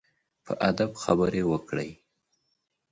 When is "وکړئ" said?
1.51-1.89